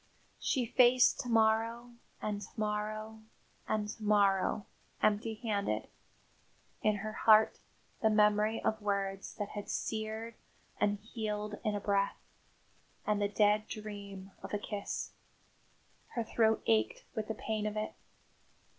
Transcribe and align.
She 0.39 0.65
faced 0.65 1.19
to 1.19 1.29
morrow, 1.29 1.91
and 2.23 2.41
to 2.41 2.47
morrow, 2.59 3.21
and 3.67 3.87
to 3.87 4.01
morrow 4.01 4.65
empty 4.99 5.35
handed 5.35 5.89
in 6.81 6.95
her 6.95 7.13
heart 7.13 7.59
the 8.01 8.09
memory 8.09 8.59
of 8.63 8.81
words 8.81 9.35
that 9.35 9.49
had 9.49 9.69
seared 9.69 10.33
and 10.79 10.97
healed 10.97 11.59
in 11.63 11.75
a 11.75 11.79
breath, 11.79 12.17
and 13.05 13.21
the 13.21 13.27
dead 13.27 13.67
dream 13.67 14.31
of 14.41 14.55
a 14.55 14.57
kiss. 14.57 15.11
Her 16.15 16.23
throat 16.23 16.63
ached 16.65 17.03
with 17.13 17.27
the 17.27 17.35
pain 17.35 17.67
of 17.67 17.77
it. 17.77 17.93